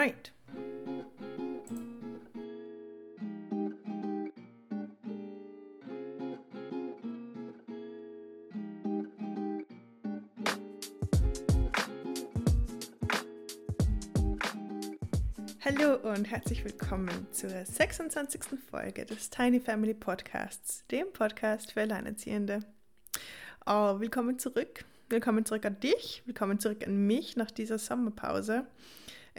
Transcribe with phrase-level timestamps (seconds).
[0.00, 0.32] Alright.
[15.62, 18.40] Hallo und herzlich willkommen zur 26.
[18.70, 22.60] Folge des Tiny Family Podcasts, dem Podcast für Alleinerziehende.
[23.66, 24.86] Oh, willkommen zurück.
[25.10, 26.22] Willkommen zurück an dich.
[26.24, 28.64] Willkommen zurück an mich nach dieser Sommerpause.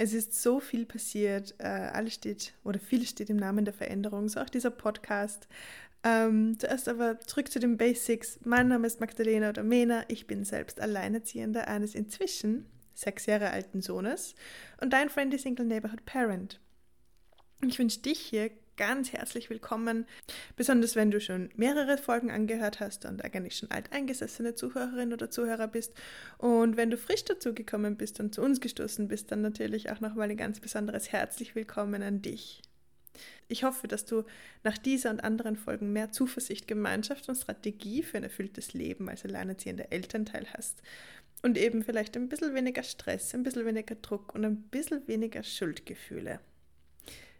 [0.03, 1.53] Es ist so viel passiert.
[1.59, 4.29] Äh, alles steht oder viel steht im Namen der Veränderung.
[4.29, 5.47] So auch dieser Podcast.
[6.03, 8.39] Ähm, zuerst aber zurück zu den Basics.
[8.43, 10.03] Mein Name ist Magdalena oder Mena.
[10.07, 12.65] Ich bin selbst Alleinerziehende eines inzwischen
[12.95, 14.33] sechs Jahre alten Sohnes
[14.81, 16.59] und dein Friendly Single Neighborhood Parent.
[17.63, 20.05] Ich wünsche dich hier ganz herzlich willkommen,
[20.55, 25.67] besonders wenn du schon mehrere Folgen angehört hast und eigentlich schon alteingesessene Zuhörerin oder Zuhörer
[25.67, 25.94] bist.
[26.38, 30.30] Und wenn du frisch dazugekommen bist und zu uns gestoßen bist, dann natürlich auch nochmal
[30.30, 32.61] ein ganz besonderes herzlich willkommen an dich.
[33.47, 34.23] Ich hoffe, dass du
[34.64, 39.25] nach dieser und anderen Folgen mehr Zuversicht, Gemeinschaft und Strategie für ein erfülltes Leben als
[39.25, 40.81] alleinerziehender Elternteil hast
[41.42, 45.44] und eben vielleicht ein bisschen weniger Stress, ein bisschen weniger Druck und ein bisschen weniger
[45.44, 46.39] Schuldgefühle.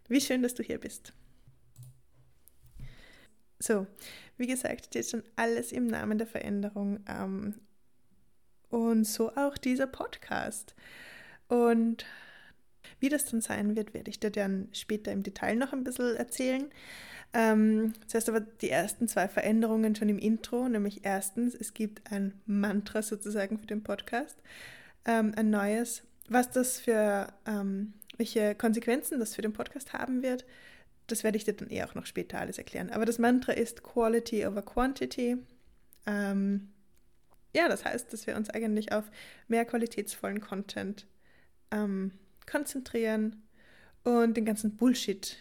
[0.08, 1.14] Wie schön, dass du hier bist.
[3.62, 3.86] So,
[4.38, 6.98] wie gesagt, steht schon alles im Namen der Veränderung.
[7.08, 7.54] Ähm,
[8.70, 10.74] und so auch dieser Podcast.
[11.46, 12.04] Und
[12.98, 16.16] wie das dann sein wird, werde ich dir dann später im Detail noch ein bisschen
[16.16, 16.70] erzählen.
[17.34, 22.40] Ähm, zuerst aber die ersten zwei Veränderungen schon im Intro, nämlich erstens, es gibt ein
[22.46, 24.36] Mantra sozusagen für den Podcast,
[25.04, 26.02] ähm, ein neues.
[26.28, 30.44] Was das für, ähm, welche Konsequenzen das für den Podcast haben wird,
[31.12, 32.90] das werde ich dir dann eh auch noch später alles erklären.
[32.90, 35.36] Aber das Mantra ist Quality over Quantity.
[36.06, 36.70] Ähm,
[37.54, 39.10] ja, das heißt, dass wir uns eigentlich auf
[39.46, 41.06] mehr qualitätsvollen Content
[41.70, 42.12] ähm,
[42.50, 43.42] konzentrieren
[44.04, 45.36] und den ganzen Bullshit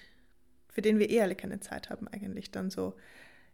[0.71, 2.95] für den wir eh alle keine Zeit haben, eigentlich dann so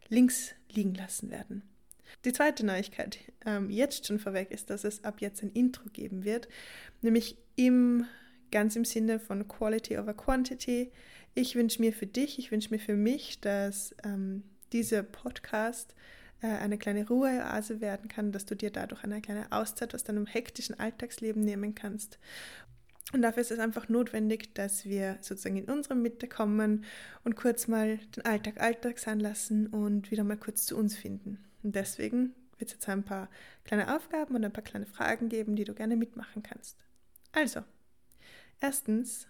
[0.08, 1.62] links liegen lassen werden.
[2.24, 6.24] Die zweite Neuigkeit ähm, jetzt schon vorweg ist, dass es ab jetzt ein Intro geben
[6.24, 6.48] wird,
[7.02, 8.06] nämlich im
[8.50, 10.90] ganz im Sinne von Quality over Quantity.
[11.34, 15.94] Ich wünsche mir für dich, ich wünsche mir für mich, dass ähm, dieser Podcast
[16.42, 20.26] äh, eine kleine Ruheoase werden kann, dass du dir dadurch eine kleine Auszeit aus deinem
[20.26, 22.18] hektischen Alltagsleben nehmen kannst
[23.12, 26.84] und dafür ist es einfach notwendig, dass wir sozusagen in unsere Mitte kommen
[27.24, 31.42] und kurz mal den Alltag Alltag sein lassen und wieder mal kurz zu uns finden.
[31.62, 33.30] Und deswegen wird es jetzt ein paar
[33.64, 36.84] kleine Aufgaben und ein paar kleine Fragen geben, die du gerne mitmachen kannst.
[37.32, 37.62] Also,
[38.60, 39.26] erstens,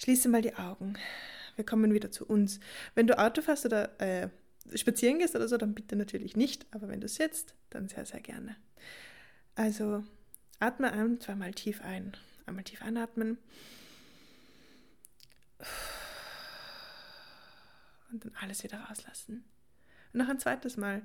[0.00, 0.94] schließe mal die Augen.
[1.56, 2.60] Wir kommen wieder zu uns.
[2.94, 4.28] Wenn du Auto fährst oder äh,
[4.74, 6.66] spazieren gehst oder so, dann bitte natürlich nicht.
[6.70, 8.56] Aber wenn du sitzt, dann sehr, sehr gerne.
[9.54, 10.04] Also,
[10.58, 12.16] atme ein, zweimal tief ein
[12.50, 13.38] Einmal tief einatmen.
[18.10, 19.44] Und dann alles wieder rauslassen.
[20.12, 21.02] Und noch ein zweites Mal.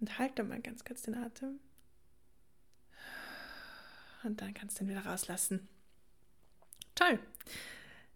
[0.00, 1.60] Und halte mal ganz kurz den Atem.
[4.24, 5.68] Und dann kannst du ihn wieder rauslassen.
[7.02, 7.18] Toll.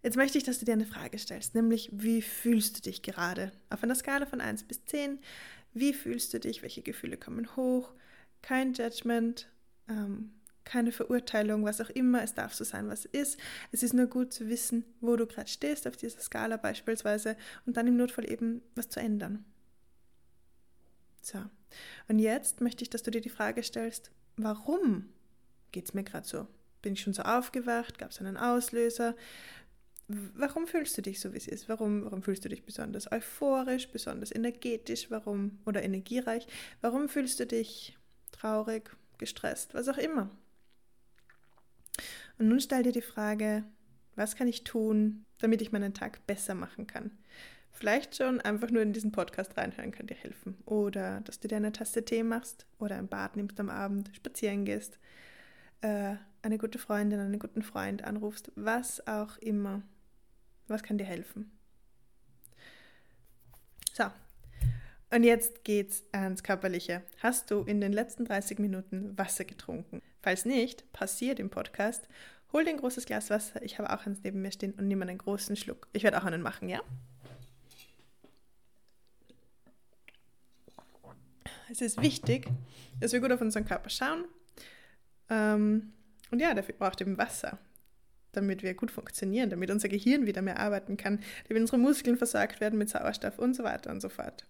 [0.03, 3.51] Jetzt möchte ich, dass du dir eine Frage stellst, nämlich wie fühlst du dich gerade?
[3.69, 5.19] Auf einer Skala von 1 bis 10.
[5.73, 6.61] Wie fühlst du dich?
[6.61, 7.93] Welche Gefühle kommen hoch?
[8.41, 9.49] Kein Judgment.
[9.89, 10.31] Ähm,
[10.63, 13.39] keine Verurteilung, was auch immer, es darf so sein, was ist.
[13.71, 17.77] Es ist nur gut zu wissen, wo du gerade stehst auf dieser Skala beispielsweise und
[17.77, 19.45] dann im Notfall eben was zu ändern.
[21.21, 21.39] So,
[22.09, 25.09] und jetzt möchte ich, dass du dir die Frage stellst, warum
[25.71, 26.47] geht es mir gerade so?
[26.87, 27.99] Bin ich schon so aufgewacht?
[27.99, 29.13] Gab es einen Auslöser?
[30.07, 31.67] Warum fühlst du dich so, wie es ist?
[31.67, 35.11] Warum, warum fühlst du dich besonders euphorisch, besonders energetisch?
[35.11, 36.47] Warum oder energiereich?
[36.79, 37.97] Warum fühlst du dich
[38.31, 40.29] traurig, gestresst, was auch immer?
[42.39, 43.65] Und nun stell dir die Frage,
[44.15, 47.11] was kann ich tun, damit ich meinen Tag besser machen kann?
[47.73, 50.55] Vielleicht schon einfach nur in diesen Podcast reinhören kann dir helfen.
[50.63, 54.63] Oder dass du dir eine Tasse Tee machst oder ein Bad nimmst am Abend, spazieren
[54.63, 54.99] gehst,
[55.81, 56.15] äh,
[56.47, 59.81] eine gute Freundin, einen guten Freund anrufst, was auch immer.
[60.67, 61.51] Was kann dir helfen?
[63.93, 64.05] So,
[65.11, 67.03] und jetzt geht's ans Körperliche.
[67.21, 70.01] Hast du in den letzten 30 Minuten Wasser getrunken?
[70.21, 72.07] Falls nicht, passiert im Podcast.
[72.53, 73.61] Hol dir ein großes Glas Wasser.
[73.61, 75.89] Ich habe auch eins neben mir stehen und nimm einen großen Schluck.
[75.91, 76.79] Ich werde auch einen machen, ja?
[81.69, 82.47] Es ist wichtig,
[83.01, 84.23] dass wir gut auf unseren Körper schauen.
[85.29, 85.91] Ähm,
[86.31, 87.59] und ja, dafür braucht eben Wasser,
[88.31, 92.59] damit wir gut funktionieren, damit unser Gehirn wieder mehr arbeiten kann, damit unsere Muskeln versorgt
[92.61, 94.45] werden mit Sauerstoff und so weiter und so fort.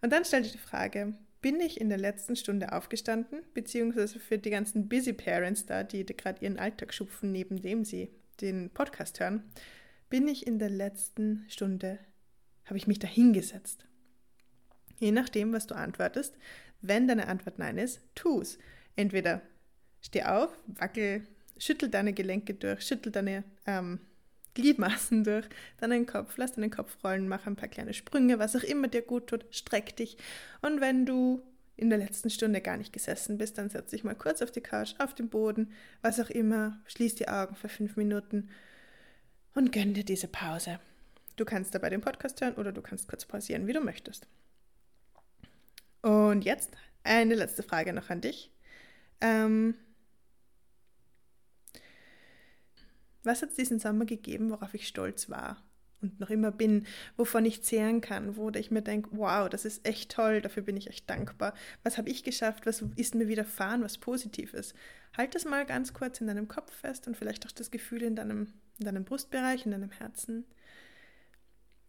[0.00, 4.38] Und dann stell dir die Frage, bin ich in der letzten Stunde aufgestanden, beziehungsweise für
[4.38, 8.10] die ganzen Busy Parents da, die gerade ihren Alltag schupfen, neben dem sie
[8.40, 9.44] den Podcast hören,
[10.10, 11.98] bin ich in der letzten Stunde,
[12.64, 13.86] habe ich mich da hingesetzt.
[14.98, 16.36] Je nachdem, was du antwortest,
[16.80, 18.58] wenn deine Antwort Nein ist, tu es.
[18.96, 19.42] Entweder
[20.02, 21.26] steh auf, wackel,
[21.58, 24.00] schüttel deine Gelenke durch, schüttel deine ähm,
[24.54, 25.46] Gliedmaßen durch,
[25.78, 28.88] dann den Kopf, lass deinen Kopf rollen, mach ein paar kleine Sprünge, was auch immer
[28.88, 30.16] dir gut tut, streck dich.
[30.62, 31.42] Und wenn du
[31.76, 34.60] in der letzten Stunde gar nicht gesessen bist, dann setz dich mal kurz auf die
[34.60, 35.72] Couch, auf den Boden,
[36.02, 38.50] was auch immer, schließ die Augen für fünf Minuten
[39.54, 40.80] und gönn dir diese Pause.
[41.36, 44.26] Du kannst dabei den Podcast hören oder du kannst kurz pausieren, wie du möchtest.
[46.02, 46.72] Und jetzt
[47.04, 48.50] eine letzte Frage noch an dich.
[49.20, 49.74] Ähm,
[53.28, 55.62] Was hat es diesen Sommer gegeben, worauf ich stolz war
[56.00, 56.86] und noch immer bin,
[57.18, 60.78] wovon ich zehren kann, wo ich mir denke, wow, das ist echt toll, dafür bin
[60.78, 61.52] ich echt dankbar.
[61.82, 64.72] Was habe ich geschafft, was ist mir widerfahren, was Positives?
[65.14, 68.16] Halt das mal ganz kurz in deinem Kopf fest und vielleicht auch das Gefühl in
[68.16, 70.46] deinem, in deinem Brustbereich, in deinem Herzen.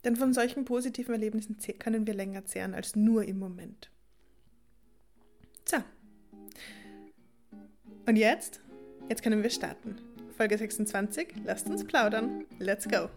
[0.04, 3.90] Denn von solchen positiven Erlebnissen können wir länger zehren als nur im Moment.
[5.64, 5.78] So.
[8.06, 8.60] Und jetzt?
[9.08, 10.09] Jetzt können wir starten.
[10.40, 11.34] Folge 26.
[11.44, 12.46] Lasst uns plaudern.
[12.60, 13.10] Let's go!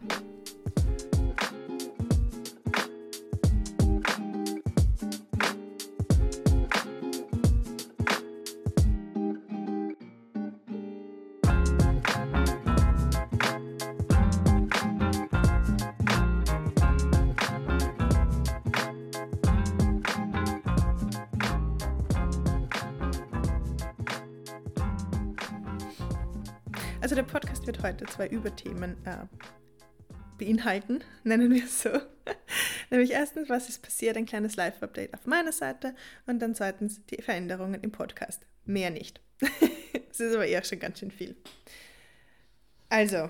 [27.13, 29.27] Also der Podcast wird heute zwei Überthemen äh,
[30.39, 31.91] beinhalten, nennen wir es so.
[32.91, 35.95] Nämlich erstens, was ist passiert, ein kleines Live-Update auf meiner Seite
[36.25, 38.47] und dann zweitens die Veränderungen im Podcast.
[38.65, 39.21] Mehr nicht.
[40.09, 41.37] das ist aber eher schon ganz schön viel.
[42.89, 43.29] Also,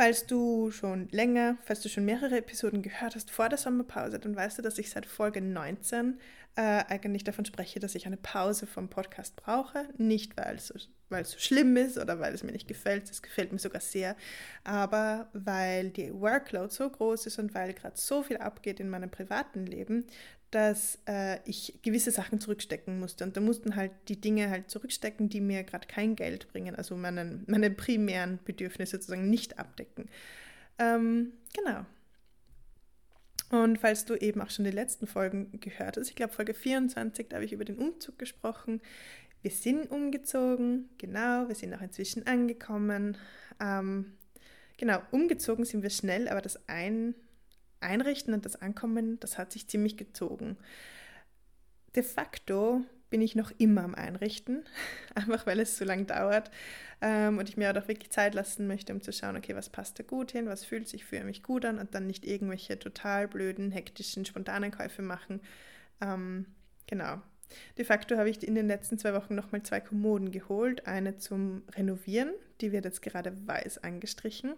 [0.00, 4.34] Falls du schon länger, falls du schon mehrere Episoden gehört hast vor der Sommerpause, dann
[4.34, 6.18] weißt du, dass ich seit Folge 19
[6.60, 9.88] äh, eigentlich davon spreche, dass ich eine Pause vom Podcast brauche.
[9.96, 10.74] Nicht, weil es so
[11.08, 13.80] weil es so schlimm ist oder weil es mir nicht gefällt, es gefällt mir sogar
[13.80, 14.14] sehr,
[14.62, 19.10] aber weil die Workload so groß ist und weil gerade so viel abgeht in meinem
[19.10, 20.04] privaten Leben,
[20.52, 23.24] dass äh, ich gewisse Sachen zurückstecken musste.
[23.24, 26.94] Und da mussten halt die Dinge halt zurückstecken, die mir gerade kein Geld bringen, also
[26.94, 30.08] meinen, meine primären Bedürfnisse sozusagen nicht abdecken.
[30.78, 31.86] Ähm, genau.
[33.50, 37.28] Und falls du eben auch schon die letzten Folgen gehört hast, ich glaube Folge 24,
[37.28, 38.80] da habe ich über den Umzug gesprochen.
[39.42, 43.16] Wir sind umgezogen, genau, wir sind auch inzwischen angekommen.
[43.60, 44.12] Ähm,
[44.76, 47.14] genau, umgezogen sind wir schnell, aber das Ein
[47.80, 50.56] Einrichten und das Ankommen, das hat sich ziemlich gezogen.
[51.96, 54.64] De facto bin ich noch immer am Einrichten,
[55.14, 56.50] einfach weil es so lange dauert
[57.00, 59.98] ähm, und ich mir auch wirklich Zeit lassen möchte, um zu schauen, okay, was passt
[59.98, 63.28] da gut hin, was fühlt sich für mich gut an und dann nicht irgendwelche total
[63.28, 65.40] blöden, hektischen, spontanen Käufe machen.
[66.00, 66.46] Ähm,
[66.86, 67.20] genau,
[67.78, 70.86] De facto habe ich in den letzten zwei Wochen nochmal zwei Kommoden geholt.
[70.86, 74.54] Eine zum Renovieren, die wird jetzt gerade weiß angestrichen.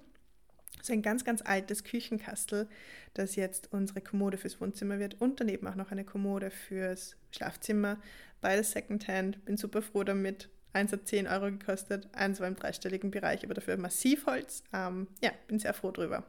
[0.82, 2.66] Das ist ein ganz, ganz altes Küchenkastel,
[3.14, 7.98] das jetzt unsere Kommode fürs Wohnzimmer wird und daneben auch noch eine Kommode fürs Schlafzimmer.
[8.40, 10.48] Beides Secondhand, bin super froh damit.
[10.72, 14.64] Eins hat 10 Euro gekostet, eins war im dreistelligen Bereich, aber dafür Massivholz.
[14.72, 16.24] Ähm, ja, bin sehr froh drüber.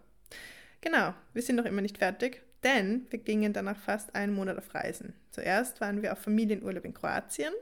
[0.82, 2.44] Genau, wir sind noch immer nicht fertig.
[2.64, 5.16] Denn wir gingen danach fast einen Monat auf Reisen.
[5.32, 7.54] Zuerst waren wir auf Familienurlaub in Kroatien.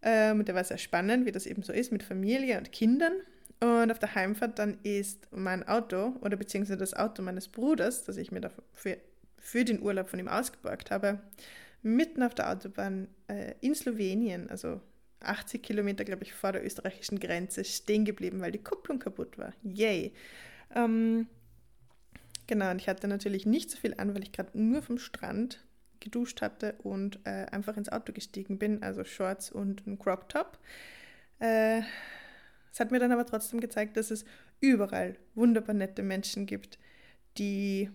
[0.00, 3.12] Ähm, der war sehr spannend, wie das eben so ist mit Familie und Kindern.
[3.60, 8.16] Und auf der Heimfahrt dann ist mein Auto oder beziehungsweise das Auto meines Bruders, das
[8.18, 8.98] ich mir dafür,
[9.38, 11.20] für den Urlaub von ihm ausgeborgt habe,
[11.82, 14.80] mitten auf der Autobahn äh, in Slowenien, also
[15.20, 19.54] 80 Kilometer, glaube ich, vor der österreichischen Grenze, stehen geblieben, weil die Kupplung kaputt war.
[19.62, 20.12] Yay!
[20.74, 21.28] Ähm,
[22.46, 25.64] Genau, und ich hatte natürlich nicht so viel an, weil ich gerade nur vom Strand
[25.98, 30.58] geduscht hatte und äh, einfach ins Auto gestiegen bin, also Shorts und ein Crop Top.
[31.40, 31.82] Äh,
[32.76, 34.26] es hat mir dann aber trotzdem gezeigt, dass es
[34.60, 36.78] überall wunderbar nette Menschen gibt,
[37.38, 37.88] die,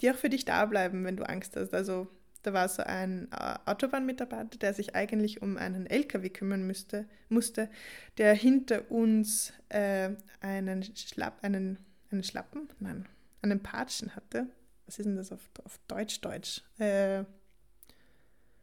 [0.00, 1.72] die auch für dich da bleiben, wenn du Angst hast.
[1.72, 2.08] Also
[2.42, 7.70] da war so ein äh, Autobahnmitarbeiter, der sich eigentlich um einen LKW kümmern müsste, musste,
[8.18, 11.78] der hinter uns äh, einen, Schlapp, einen,
[12.10, 13.08] einen Schlappen, nein,
[13.42, 14.48] einen Patschen hatte.
[14.86, 16.62] Was ist denn das auf, auf Deutsch, Deutsch?
[16.80, 17.18] Äh,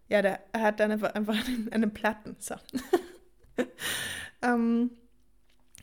[0.10, 1.38] ja, der hat einfach, einfach
[1.72, 2.36] einen Platten.
[2.38, 2.55] So.
[4.41, 4.91] ähm,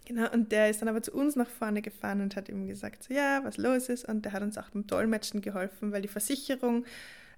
[0.08, 3.02] Genau, und der ist dann aber zu uns nach vorne gefahren und hat ihm gesagt,
[3.02, 4.08] so, ja, was los ist.
[4.08, 6.84] Und der hat uns auch beim Dolmetschen geholfen, weil die Versicherung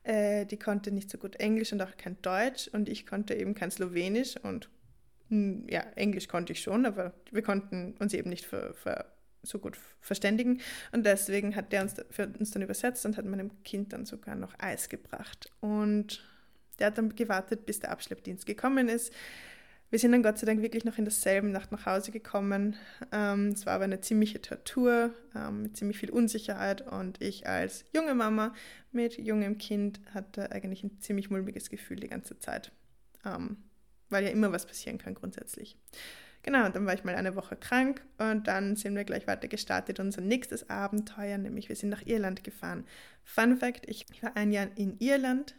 [0.05, 3.55] Äh, die konnte nicht so gut Englisch und auch kein Deutsch und ich konnte eben
[3.55, 4.71] kein Slowenisch und
[5.29, 9.05] hm, ja, Englisch konnte ich schon, aber wir konnten uns eben nicht für, für
[9.43, 10.61] so gut verständigen.
[10.93, 14.35] Und deswegen hat der uns für uns dann übersetzt und hat meinem Kind dann sogar
[14.37, 15.51] noch Eis gebracht.
[15.61, 16.25] Und
[16.79, 19.13] der hat dann gewartet, bis der Abschleppdienst gekommen ist.
[19.91, 22.77] Wir sind dann Gott sei Dank wirklich noch in derselben Nacht nach Hause gekommen.
[23.11, 27.87] Ähm, es war aber eine ziemliche Tortur ähm, mit ziemlich viel Unsicherheit und ich als
[27.95, 28.53] junge Mama
[28.93, 32.71] mit jungem Kind hatte eigentlich ein ziemlich mulmiges Gefühl die ganze Zeit,
[33.25, 33.57] ähm,
[34.11, 35.79] weil ja immer was passieren kann grundsätzlich.
[36.43, 40.01] Genau, dann war ich mal eine Woche krank und dann sind wir gleich weiter gestartet.
[40.01, 42.85] Unser nächstes Abenteuer, nämlich wir sind nach Irland gefahren.
[43.25, 45.55] Fun Fact: Ich war ein Jahr in Irland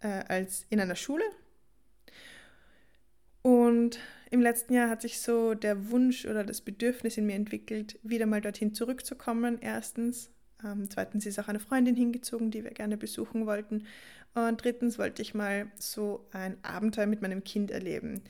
[0.00, 1.24] äh, als in einer Schule
[3.42, 3.98] und
[4.30, 8.26] im letzten Jahr hat sich so der Wunsch oder das Bedürfnis in mir entwickelt, wieder
[8.26, 9.58] mal dorthin zurückzukommen.
[9.60, 10.30] Erstens.
[10.64, 13.84] Ähm, zweitens ist auch eine Freundin hingezogen, die wir gerne besuchen wollten.
[14.34, 18.22] Und drittens wollte ich mal so ein Abenteuer mit meinem Kind erleben.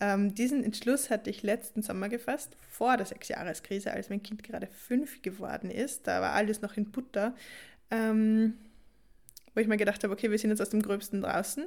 [0.00, 4.66] Ähm, diesen Entschluss hatte ich letzten Sommer gefasst, vor der Sechsjahreskrise, als mein Kind gerade
[4.66, 6.06] fünf geworden ist.
[6.06, 7.34] Da war alles noch in Butter.
[7.90, 8.54] Ähm,
[9.54, 11.66] wo ich mir gedacht habe, okay, wir sind jetzt aus dem Gröbsten draußen.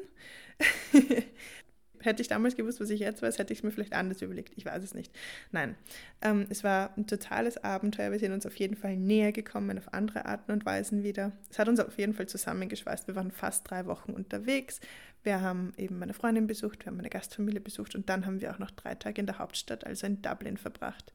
[2.04, 4.54] hätte ich damals gewusst, was ich jetzt weiß, hätte ich es mir vielleicht anders überlegt.
[4.56, 5.14] Ich weiß es nicht.
[5.52, 5.76] Nein,
[6.22, 8.12] ähm, es war ein totales Abenteuer.
[8.12, 11.32] Wir sind uns auf jeden Fall näher gekommen, auf andere Arten und Weisen wieder.
[11.50, 13.08] Es hat uns auf jeden Fall zusammengeschweißt.
[13.08, 14.80] Wir waren fast drei Wochen unterwegs.
[15.24, 18.52] Wir haben eben meine Freundin besucht, wir haben meine Gastfamilie besucht und dann haben wir
[18.52, 21.14] auch noch drei Tage in der Hauptstadt, also in Dublin, verbracht.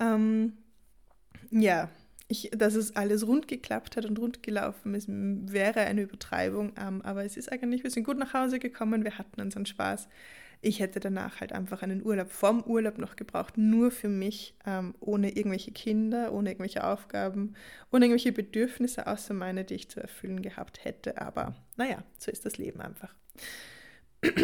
[0.00, 0.54] Ähm,
[1.50, 1.88] ja,
[2.28, 6.72] ich, dass es alles rund geklappt hat und rund gelaufen ist, wäre eine Übertreibung.
[6.78, 10.08] Ähm, aber es ist eigentlich, wir sind gut nach Hause gekommen, wir hatten unseren Spaß.
[10.60, 14.94] Ich hätte danach halt einfach einen Urlaub vom Urlaub noch gebraucht, nur für mich, ähm,
[15.00, 17.54] ohne irgendwelche Kinder, ohne irgendwelche Aufgaben,
[17.92, 21.20] ohne irgendwelche Bedürfnisse außer meine, die ich zu erfüllen gehabt hätte.
[21.20, 23.14] Aber naja, so ist das Leben einfach.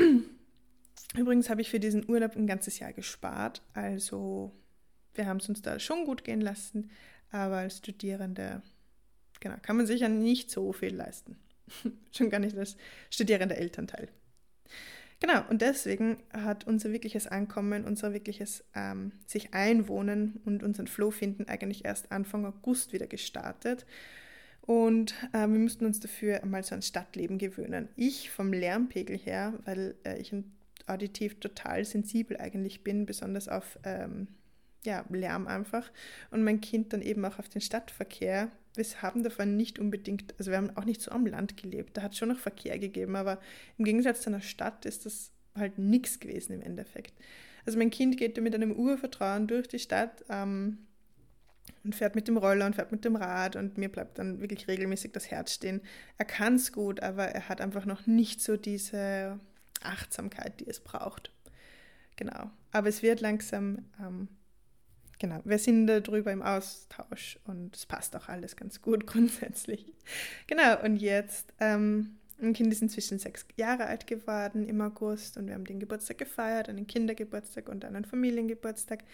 [1.16, 3.60] Übrigens habe ich für diesen Urlaub ein ganzes Jahr gespart.
[3.74, 4.52] Also
[5.14, 6.90] wir haben es uns da schon gut gehen lassen.
[7.34, 8.62] Aber als Studierende,
[9.40, 11.36] genau, kann man sich ja nicht so viel leisten.
[12.12, 12.76] Schon gar nicht als
[13.10, 14.08] studierender Elternteil.
[15.18, 21.10] Genau, und deswegen hat unser wirkliches Ankommen, unser wirkliches ähm, sich einwohnen und unseren Flow
[21.10, 23.84] finden eigentlich erst Anfang August wieder gestartet.
[24.60, 27.88] Und äh, wir mussten uns dafür einmal so ein Stadtleben gewöhnen.
[27.96, 30.32] Ich vom Lärmpegel her, weil äh, ich
[30.86, 34.28] auditiv total sensibel eigentlich bin, besonders auf ähm,
[34.84, 35.90] ja, Lärm einfach.
[36.30, 38.50] Und mein Kind dann eben auch auf den Stadtverkehr.
[38.76, 41.96] Wir haben davon nicht unbedingt, also wir haben auch nicht so am Land gelebt.
[41.96, 43.40] Da hat es schon noch Verkehr gegeben, aber
[43.78, 47.14] im Gegensatz zu einer Stadt ist das halt nichts gewesen im Endeffekt.
[47.66, 50.78] Also mein Kind geht mit einem Urvertrauen durch die Stadt ähm,
[51.82, 54.68] und fährt mit dem Roller und fährt mit dem Rad und mir bleibt dann wirklich
[54.68, 55.80] regelmäßig das Herz stehen.
[56.18, 59.38] Er kann es gut, aber er hat einfach noch nicht so diese
[59.82, 61.30] Achtsamkeit, die es braucht.
[62.16, 62.50] Genau.
[62.72, 64.28] Aber es wird langsam ähm,
[65.24, 69.94] genau, wir sind darüber im Austausch und es passt auch alles ganz gut grundsätzlich.
[70.46, 75.46] Genau, und jetzt, ähm, ein Kind ist inzwischen sechs Jahre alt geworden im August und
[75.46, 79.04] wir haben den Geburtstag gefeiert, einen Kindergeburtstag und einen Familiengeburtstag.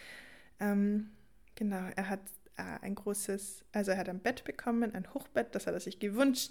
[0.58, 1.10] Ähm,
[1.54, 2.22] genau, er hat
[2.56, 6.00] äh, ein großes, also er hat ein Bett bekommen, ein Hochbett, das hat er sich
[6.00, 6.50] gewünscht.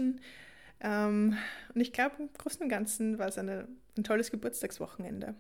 [0.80, 1.38] Ähm,
[1.76, 5.36] und ich glaube, im Großen und Ganzen war es eine, ein tolles Geburtstagswochenende.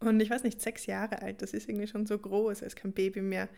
[0.00, 2.76] Und ich weiß nicht, sechs Jahre alt, das ist irgendwie schon so groß, er ist
[2.76, 3.48] kein Baby mehr.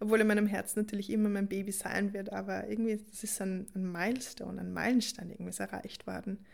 [0.00, 3.66] Obwohl in meinem Herzen natürlich immer mein Baby sein wird, aber irgendwie, das ist ein,
[3.74, 6.46] ein Milestone, ein Meilenstein, irgendwie ist erreicht worden.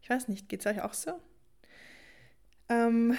[0.00, 1.20] Ich weiß nicht, geht es euch auch so?
[2.68, 3.16] Ähm,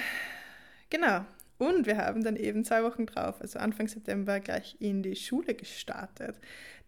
[0.89, 1.25] genau.
[1.59, 5.55] Und wir haben dann eben zwei Wochen drauf, also Anfang September, gleich in die Schule
[5.55, 6.39] gestartet.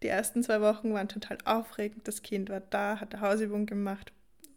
[0.02, 2.06] Die ersten zwei Wochen waren total aufregend.
[2.06, 4.12] Das Kind war da, hat Hausübung gemacht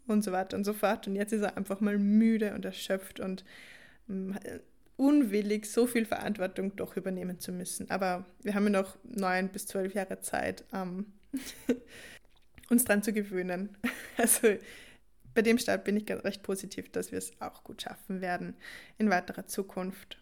[0.08, 1.08] und so weiter und so fort.
[1.08, 3.44] Und jetzt ist er einfach mal müde und erschöpft und
[4.98, 7.90] unwillig, so viel Verantwortung doch übernehmen zu müssen.
[7.90, 11.08] Aber wir haben ja noch neun bis zwölf Jahre Zeit, ähm,
[12.70, 13.78] uns daran zu gewöhnen.
[14.16, 14.48] Also
[15.34, 18.56] bei dem Start bin ich recht positiv, dass wir es auch gut schaffen werden
[19.00, 20.20] in weiterer Zukunft.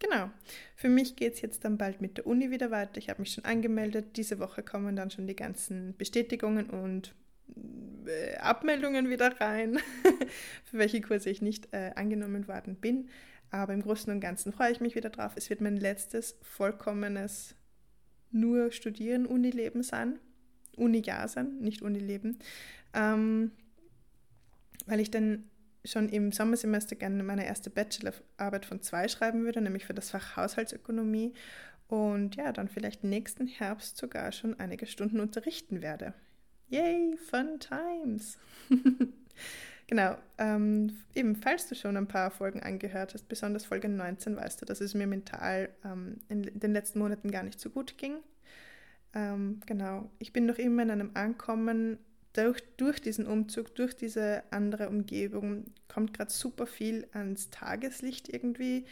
[0.00, 0.30] Genau.
[0.74, 2.98] Für mich geht es jetzt dann bald mit der Uni wieder weiter.
[2.98, 4.16] Ich habe mich schon angemeldet.
[4.16, 7.14] Diese Woche kommen dann schon die ganzen Bestätigungen und
[8.06, 9.78] äh, Abmeldungen wieder rein,
[10.64, 13.08] für welche Kurse ich nicht äh, angenommen worden bin.
[13.50, 15.32] Aber im Großen und Ganzen freue ich mich wieder drauf.
[15.36, 17.56] Es wird mein letztes vollkommenes
[18.30, 20.18] nur Studieren, Unileben sein.
[20.76, 22.38] Uni-Jahr sein, nicht Unileben.
[22.94, 23.50] Ähm,
[24.86, 25.50] weil ich dann
[25.84, 30.36] schon im Sommersemester gerne meine erste Bachelorarbeit von zwei schreiben würde, nämlich für das Fach
[30.36, 31.34] Haushaltsökonomie.
[31.88, 36.14] Und ja, dann vielleicht nächsten Herbst sogar schon einige Stunden unterrichten werde
[36.70, 38.38] Yay, fun times!
[39.88, 44.62] genau, ähm, eben, falls du schon ein paar Folgen angehört hast, besonders Folge 19, weißt
[44.62, 48.18] du, dass es mir mental ähm, in den letzten Monaten gar nicht so gut ging.
[49.14, 51.98] Ähm, genau, ich bin noch immer in einem Ankommen.
[52.34, 58.84] Durch, durch diesen Umzug, durch diese andere Umgebung kommt gerade super viel ans Tageslicht irgendwie,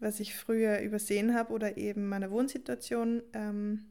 [0.00, 3.86] was ich früher übersehen habe oder eben meiner Wohnsituation ähm,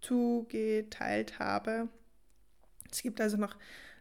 [0.00, 1.88] zugeteilt habe.
[2.94, 3.56] Es gibt also noch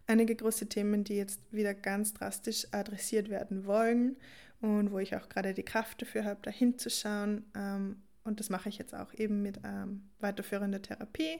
[0.07, 4.17] einige große Themen, die jetzt wieder ganz drastisch adressiert werden wollen
[4.61, 7.45] und wo ich auch gerade die Kraft dafür habe, da hinzuschauen.
[7.55, 11.39] Ähm, und das mache ich jetzt auch eben mit ähm, weiterführender Therapie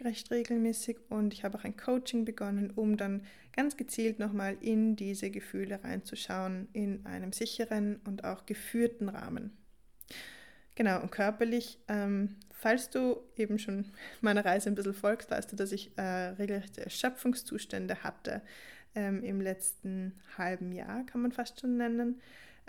[0.00, 3.22] recht regelmäßig und ich habe auch ein Coaching begonnen, um dann
[3.52, 9.56] ganz gezielt nochmal in diese Gefühle reinzuschauen, in einem sicheren und auch geführten Rahmen.
[10.74, 15.56] Genau, und körperlich, ähm, falls du eben schon meiner Reise ein bisschen folgst, weißt du,
[15.56, 18.42] dass ich äh, regelrechte Erschöpfungszustände hatte
[18.94, 22.20] ähm, im letzten halben Jahr, kann man fast schon nennen.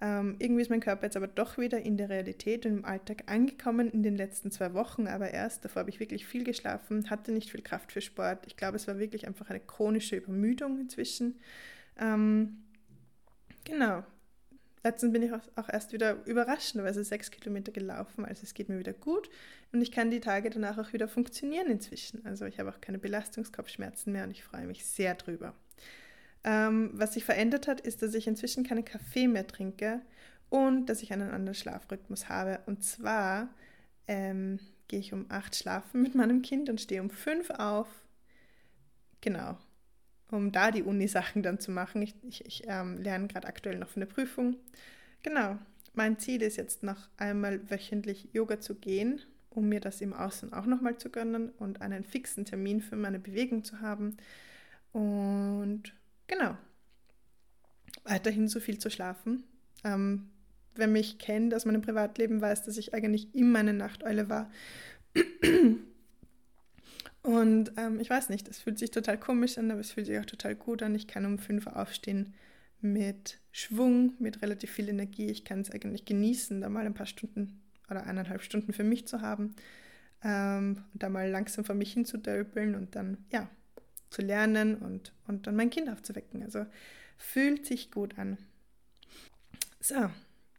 [0.02, 3.24] Ähm, irgendwie ist mein Körper jetzt aber doch wieder in der Realität und im Alltag
[3.28, 5.64] angekommen in den letzten zwei Wochen, aber erst.
[5.64, 8.46] Davor habe ich wirklich viel geschlafen, hatte nicht viel Kraft für Sport.
[8.46, 11.40] Ich glaube, es war wirklich einfach eine chronische Übermüdung inzwischen.
[11.98, 12.58] Ähm,
[13.64, 14.04] genau.
[14.86, 18.94] Letztens bin ich auch erst wieder überraschenderweise sechs Kilometer gelaufen, also es geht mir wieder
[18.94, 19.32] gut
[19.72, 22.24] und ich kann die Tage danach auch wieder funktionieren inzwischen.
[22.24, 25.56] Also ich habe auch keine Belastungskopfschmerzen mehr und ich freue mich sehr drüber.
[26.44, 30.02] Ähm, was sich verändert hat, ist, dass ich inzwischen keinen Kaffee mehr trinke
[30.50, 32.60] und dass ich einen anderen Schlafrhythmus habe.
[32.68, 33.50] Und zwar
[34.08, 37.88] ähm, gehe ich um acht schlafen mit meinem Kind und stehe um fünf auf.
[39.22, 39.58] Genau,
[40.32, 42.02] um da die Uni-Sachen dann zu machen.
[42.02, 44.58] Ich, ich, ich ähm, lerne gerade aktuell noch für eine Prüfung.
[45.24, 45.58] Genau,
[45.94, 50.54] mein Ziel ist jetzt noch einmal wöchentlich Yoga zu gehen, um mir das im Außen
[50.54, 54.18] auch nochmal zu gönnen und einen fixen Termin für meine Bewegung zu haben.
[54.92, 55.94] Und
[56.28, 56.58] Genau.
[58.04, 59.44] Weiterhin so viel zu schlafen.
[59.84, 60.30] Ähm,
[60.76, 64.52] wer mich kennt aus meinem Privatleben, weiß, dass ich eigentlich immer eine Nachteule war.
[67.26, 70.20] Und ähm, ich weiß nicht, es fühlt sich total komisch an, aber es fühlt sich
[70.20, 70.94] auch total gut an.
[70.94, 72.36] Ich kann um fünf Uhr aufstehen
[72.82, 75.26] mit Schwung, mit relativ viel Energie.
[75.32, 79.08] Ich kann es eigentlich genießen, da mal ein paar Stunden oder eineinhalb Stunden für mich
[79.08, 79.56] zu haben.
[80.24, 83.50] Ähm, und da mal langsam vor mich hinzudölpeln und dann, ja,
[84.12, 86.44] zu lernen und, und dann mein Kind aufzuwecken.
[86.44, 86.68] Also
[87.18, 88.38] fühlt sich gut an.
[89.80, 90.12] So,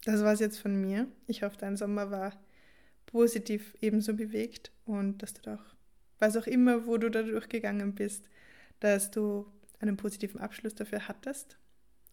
[0.04, 1.06] das war es jetzt von mir.
[1.28, 2.32] Ich hoffe, dein Sommer war
[3.06, 5.75] positiv ebenso bewegt und dass du doch,
[6.18, 8.28] was auch immer, wo du da durchgegangen bist,
[8.80, 9.46] dass du
[9.80, 11.58] einen positiven Abschluss dafür hattest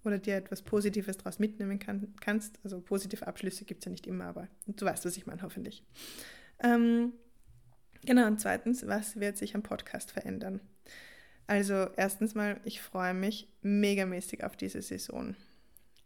[0.03, 2.59] oder dir etwas Positives daraus mitnehmen kann, kannst.
[2.63, 5.83] Also positive Abschlüsse gibt es ja nicht immer, aber du weißt, was ich meine, hoffentlich.
[6.61, 7.13] Ähm,
[8.05, 10.59] genau, und zweitens, was wird sich am Podcast verändern?
[11.47, 15.35] Also erstens mal, ich freue mich megamäßig auf diese Saison.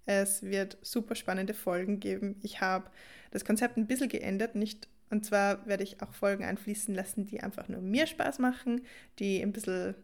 [0.05, 2.38] Es wird super spannende Folgen geben.
[2.41, 2.89] Ich habe
[3.31, 7.41] das Konzept ein bisschen geändert, nicht und zwar werde ich auch Folgen einfließen lassen, die
[7.41, 8.81] einfach nur mir Spaß machen,
[9.19, 9.95] die ein bisschen,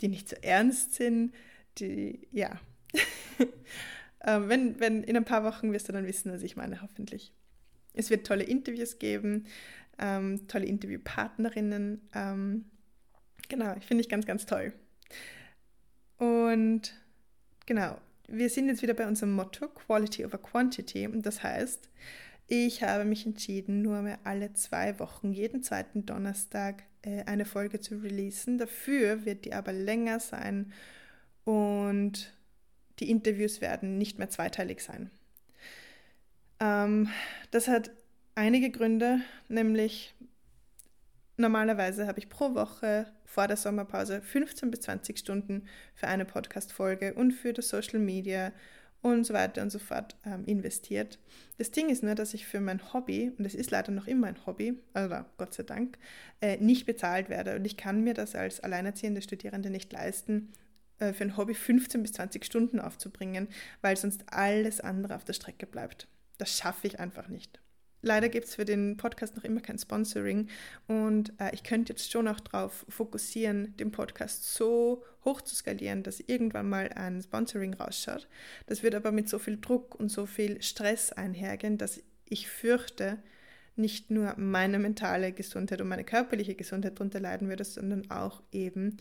[0.00, 1.34] die nicht so ernst sind,
[1.78, 2.60] die, ja.
[4.24, 7.32] ähm, wenn, wenn in ein paar Wochen wirst du dann wissen, was ich meine, hoffentlich.
[7.94, 9.46] Es wird tolle Interviews geben,
[9.98, 12.08] ähm, tolle Interviewpartnerinnen.
[12.14, 12.64] Ähm,
[13.48, 14.72] Genau, ich finde ich ganz, ganz toll.
[16.18, 16.94] Und
[17.66, 21.06] genau, wir sind jetzt wieder bei unserem Motto Quality over Quantity.
[21.06, 21.88] Und das heißt,
[22.48, 27.80] ich habe mich entschieden, nur mehr alle zwei Wochen, jeden zweiten Donnerstag, äh, eine Folge
[27.80, 28.56] zu releasen.
[28.58, 30.72] Dafür wird die aber länger sein
[31.44, 32.34] und
[32.98, 35.10] die Interviews werden nicht mehr zweiteilig sein.
[36.58, 37.10] Ähm,
[37.50, 37.90] das hat
[38.34, 40.14] einige Gründe, nämlich
[41.36, 47.12] normalerweise habe ich pro Woche vor der Sommerpause 15 bis 20 Stunden für eine Podcast-Folge
[47.12, 48.52] und für das Social Media
[49.02, 51.18] und so weiter und so fort ähm, investiert.
[51.56, 54.26] Das Ding ist nur, dass ich für mein Hobby, und es ist leider noch immer
[54.26, 55.98] ein Hobby, also Gott sei Dank,
[56.40, 57.56] äh, nicht bezahlt werde.
[57.56, 60.52] Und ich kann mir das als alleinerziehende Studierende nicht leisten,
[60.98, 63.48] äh, für ein Hobby 15 bis 20 Stunden aufzubringen,
[63.82, 66.08] weil sonst alles andere auf der Strecke bleibt.
[66.38, 67.60] Das schaffe ich einfach nicht.
[68.00, 70.48] Leider gibt es für den Podcast noch immer kein Sponsoring
[70.86, 76.04] und äh, ich könnte jetzt schon auch darauf fokussieren, den Podcast so hoch zu skalieren,
[76.04, 78.28] dass irgendwann mal ein Sponsoring rausschaut.
[78.66, 83.18] Das wird aber mit so viel Druck und so viel Stress einhergehen, dass ich fürchte,
[83.74, 88.96] nicht nur meine mentale Gesundheit und meine körperliche Gesundheit darunter leiden würde, sondern auch eben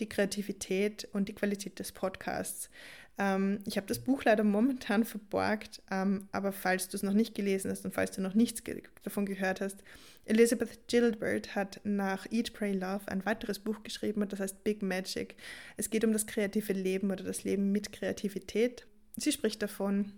[0.00, 2.70] die Kreativität und die Qualität des Podcasts.
[3.18, 7.34] Ähm, ich habe das Buch leider momentan verborgt, ähm, aber falls du es noch nicht
[7.34, 9.82] gelesen hast und falls du noch nichts ge davon gehört hast,
[10.24, 14.82] Elizabeth Gilbert hat nach Eat, Pray, Love ein weiteres Buch geschrieben und das heißt Big
[14.82, 15.36] Magic.
[15.76, 18.86] Es geht um das kreative Leben oder das Leben mit Kreativität.
[19.16, 20.12] Sie spricht davon,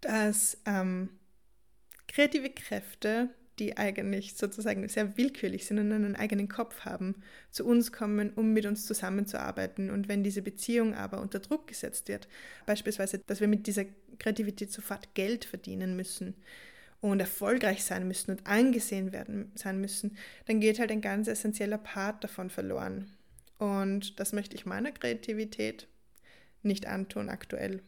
[0.00, 1.10] dass ähm,
[2.08, 3.30] kreative Kräfte
[3.60, 7.14] die eigentlich sozusagen sehr willkürlich sind und einen eigenen Kopf haben,
[7.50, 9.90] zu uns kommen, um mit uns zusammenzuarbeiten.
[9.90, 12.26] Und wenn diese Beziehung aber unter Druck gesetzt wird,
[12.66, 13.84] beispielsweise, dass wir mit dieser
[14.18, 16.34] Kreativität sofort Geld verdienen müssen
[17.00, 21.78] und erfolgreich sein müssen und angesehen werden sein müssen, dann geht halt ein ganz essentieller
[21.78, 23.12] Part davon verloren.
[23.58, 25.86] Und das möchte ich meiner Kreativität
[26.62, 27.82] nicht antun aktuell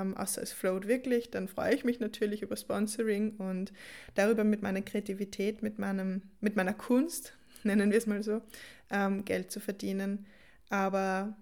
[0.00, 3.72] ähm, außer es float wirklich, dann freue ich mich natürlich über Sponsoring und
[4.14, 8.42] darüber mit meiner Kreativität, mit, meinem, mit meiner Kunst, nennen wir es mal so,
[8.90, 10.26] ähm, Geld zu verdienen.
[10.70, 11.36] Aber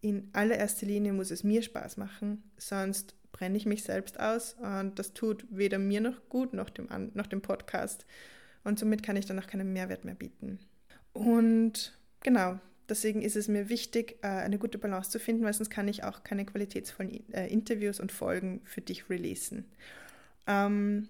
[0.00, 4.98] in allererster Linie muss es mir Spaß machen, sonst brenne ich mich selbst aus und
[4.98, 8.06] das tut weder mir noch gut noch dem, noch dem Podcast.
[8.64, 10.58] Und somit kann ich dann auch keinen Mehrwert mehr bieten.
[11.12, 12.58] Und genau,
[12.90, 16.04] Deswegen ist es mir wichtig, äh, eine gute Balance zu finden, weil sonst kann ich
[16.04, 19.64] auch keine qualitätsvollen äh, Interviews und Folgen für dich releasen.
[20.46, 21.08] Ähm,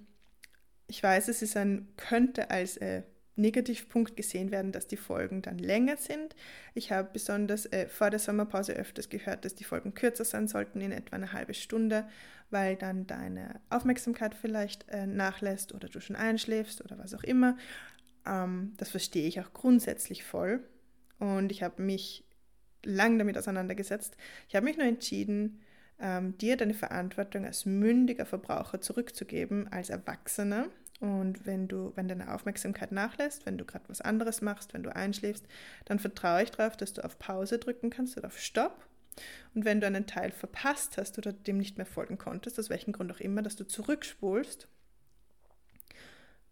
[0.86, 3.02] ich weiß, es ist ein, könnte als äh,
[3.36, 6.36] Negativpunkt gesehen werden, dass die Folgen dann länger sind.
[6.74, 10.80] Ich habe besonders äh, vor der Sommerpause öfters gehört, dass die Folgen kürzer sein sollten,
[10.80, 12.06] in etwa eine halbe Stunde,
[12.50, 17.56] weil dann deine Aufmerksamkeit vielleicht äh, nachlässt oder du schon einschläfst oder was auch immer.
[18.26, 20.62] Ähm, das verstehe ich auch grundsätzlich voll.
[21.20, 22.24] Und ich habe mich
[22.84, 24.16] lang damit auseinandergesetzt.
[24.48, 25.60] Ich habe mich nur entschieden,
[26.00, 30.68] ähm, dir deine Verantwortung als mündiger Verbraucher zurückzugeben, als Erwachsener.
[31.00, 34.94] Und wenn du, wenn deine Aufmerksamkeit nachlässt, wenn du gerade was anderes machst, wenn du
[34.94, 35.46] einschläfst,
[35.86, 38.86] dann vertraue ich darauf, dass du auf Pause drücken kannst oder auf Stopp.
[39.54, 42.92] Und wenn du einen Teil verpasst hast oder dem nicht mehr folgen konntest, aus welchem
[42.92, 44.68] Grund auch immer, dass du zurückspulst,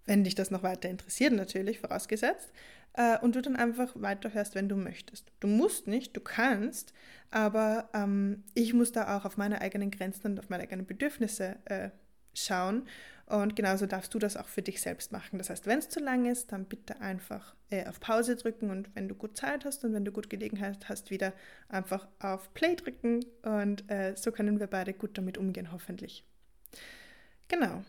[0.07, 2.51] wenn dich das noch weiter interessiert, natürlich, vorausgesetzt,
[2.99, 5.31] äh, und du dann einfach weiterhörst, wenn du möchtest.
[5.39, 6.93] Du musst nicht, du kannst,
[7.31, 11.57] aber ähm, ich muss da auch auf meine eigenen Grenzen und auf meine eigenen Bedürfnisse
[11.67, 11.91] äh,
[12.35, 12.87] schauen.
[13.27, 15.39] Und genauso darfst du das auch für dich selbst machen.
[15.39, 18.89] Das heißt, wenn es zu lang ist, dann bitte einfach äh, auf Pause drücken und
[18.97, 21.33] wenn du gut Zeit hast und wenn du gut Gelegenheit hast, wieder
[21.69, 26.25] einfach auf Play drücken und äh, so können wir beide gut damit umgehen, hoffentlich.
[27.47, 27.85] Genau.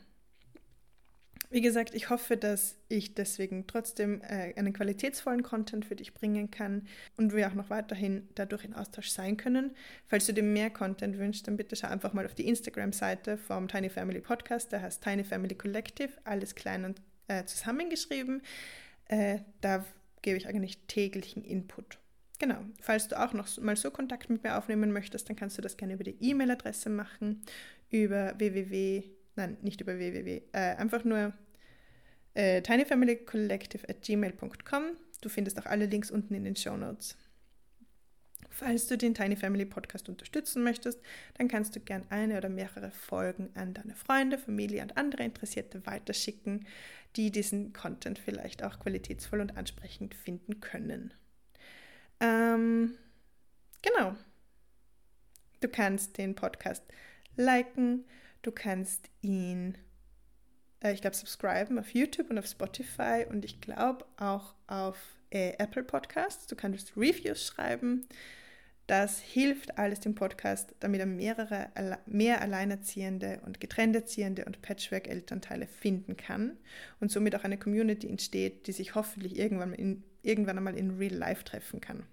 [1.51, 6.51] Wie gesagt, ich hoffe, dass ich deswegen trotzdem äh, einen qualitätsvollen Content für dich bringen
[6.51, 9.75] kann und wir auch noch weiterhin dadurch in Austausch sein können.
[10.05, 13.67] Falls du dir mehr Content wünschst, dann bitte schau einfach mal auf die Instagram-Seite vom
[13.67, 18.43] Tiny Family Podcast, der heißt Tiny Family Collective, alles klein und äh, zusammengeschrieben.
[19.07, 19.83] Äh, da
[20.21, 21.97] gebe ich eigentlich täglichen Input.
[22.37, 25.63] Genau, falls du auch noch mal so Kontakt mit mir aufnehmen möchtest, dann kannst du
[25.63, 27.41] das gerne über die E-Mail-Adresse machen,
[27.89, 29.03] über www
[29.39, 31.33] nein, nicht über www, äh, einfach nur
[32.33, 34.97] äh, tinyfamilycollective at gmail.com.
[35.21, 37.17] Du findest auch alle Links unten in den Show Notes.
[38.49, 40.99] Falls du den Tiny Family Podcast unterstützen möchtest,
[41.37, 45.85] dann kannst du gern eine oder mehrere Folgen an deine Freunde, Familie und andere Interessierte
[45.85, 46.65] weiterschicken,
[47.15, 51.13] die diesen Content vielleicht auch qualitätsvoll und ansprechend finden können.
[52.19, 52.97] Ähm,
[53.81, 54.15] genau.
[55.61, 56.83] Du kannst den Podcast
[57.35, 58.05] liken,
[58.41, 59.77] Du kannst ihn,
[60.81, 64.97] äh, ich glaube, subscriben auf YouTube und auf Spotify und ich glaube auch auf
[65.29, 66.47] äh, Apple Podcasts.
[66.47, 68.07] Du kannst Reviews schreiben.
[68.87, 71.69] Das hilft alles dem Podcast, damit er mehrere,
[72.07, 76.57] mehr Alleinerziehende und Getrennterziehende und Patchwork-Elternteile finden kann
[76.99, 81.13] und somit auch eine Community entsteht, die sich hoffentlich irgendwann, in, irgendwann einmal in Real
[81.13, 82.07] Life treffen kann.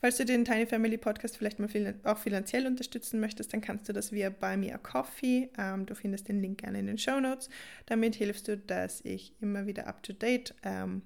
[0.00, 1.68] Falls du den Tiny Family Podcast vielleicht mal
[2.04, 5.50] auch finanziell unterstützen möchtest, dann kannst du das via Buy Me a Coffee.
[5.58, 7.50] Ähm, du findest den Link gerne in den Show Notes.
[7.84, 11.02] Damit hilfst du, dass ich immer wieder up-to-date ähm,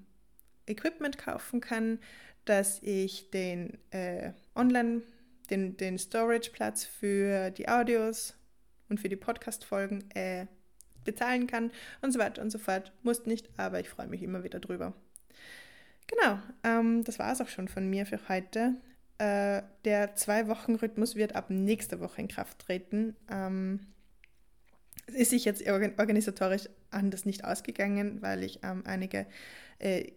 [0.66, 1.98] Equipment kaufen kann,
[2.44, 5.02] dass ich den äh, Online,
[5.50, 8.35] den, den Storage-Platz für die Audios
[8.88, 10.46] und für die Podcast-Folgen äh,
[11.04, 12.92] bezahlen kann und so weiter und so fort.
[13.02, 14.94] Muss nicht, aber ich freue mich immer wieder drüber.
[16.06, 18.76] Genau, ähm, das war es auch schon von mir für heute.
[19.18, 23.16] Äh, der Zwei-Wochen-Rhythmus wird ab nächster Woche in Kraft treten.
[23.30, 23.80] Ähm,
[25.06, 29.26] es ist sich jetzt organisatorisch anders nicht ausgegangen, weil ich ähm, einige,
[29.78, 30.10] äh,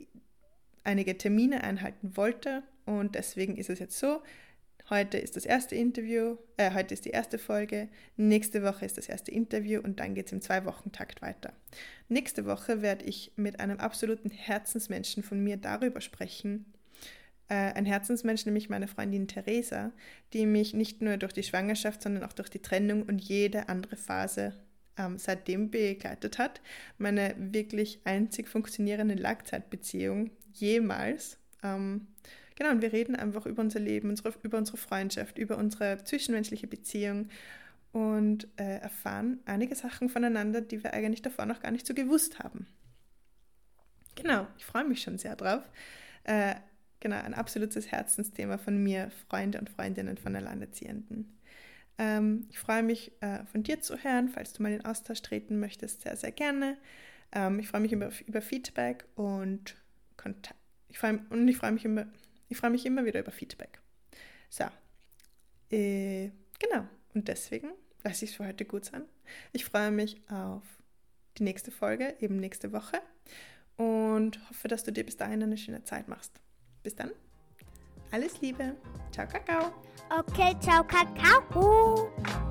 [0.83, 2.63] einige Termine einhalten wollte.
[2.85, 4.21] Und deswegen ist es jetzt so,
[4.89, 9.09] Heute ist das erste Interview, äh, heute ist die erste Folge, nächste Woche ist das
[9.09, 11.51] erste Interview und dann geht es im Zwei-Wochen-Takt weiter.
[12.07, 16.71] Nächste Woche werde ich mit einem absoluten Herzensmenschen von mir darüber sprechen,
[17.49, 19.91] äh, ein Herzensmensch, nämlich meine Freundin Theresa,
[20.31, 23.97] die mich nicht nur durch die Schwangerschaft, sondern auch durch die Trennung und jede andere
[23.97, 24.53] Phase
[24.97, 26.61] ähm, seitdem begleitet hat.
[26.97, 31.37] Meine wirklich einzig funktionierende Langzeitbeziehung jemals.
[31.61, 32.07] Ähm,
[32.57, 36.67] genau, und wir reden einfach über unser Leben, unsere, über unsere Freundschaft, über unsere zwischenmenschliche
[36.67, 37.29] Beziehung
[37.93, 42.39] und äh, erfahren einige Sachen voneinander, die wir eigentlich davor noch gar nicht so gewusst
[42.39, 42.67] haben.
[44.15, 45.63] Genau, ich freue mich schon sehr drauf.
[46.23, 46.55] Äh,
[46.99, 51.37] genau, ein absolutes Herzensthema von mir, Freunde und Freundinnen von Alleinerziehenden.
[51.97, 55.59] Ähm, ich freue mich, äh, von dir zu hören, falls du mal in Austausch treten
[55.59, 56.77] möchtest, sehr, sehr gerne.
[57.31, 59.75] Ähm, ich freue mich über, über Feedback und
[60.15, 60.59] Kontakt.
[60.89, 62.05] Ich freu, und ich freue mich, immer,
[62.49, 63.79] ich freu mich immer wieder über Feedback.
[64.49, 64.65] So,
[65.71, 66.87] äh, genau.
[67.13, 67.71] Und deswegen
[68.03, 69.03] lasse ich es für heute gut sein.
[69.51, 70.63] Ich freue mich auf
[71.37, 73.01] die nächste Folge, eben nächste Woche.
[73.75, 76.39] Und hoffe, dass du dir bis dahin eine schöne Zeit machst.
[76.83, 77.11] Bis dann.
[78.11, 78.75] Alles Liebe.
[79.11, 79.73] Ciao, Kakao.
[80.09, 82.46] Okay, ciao, Kakao.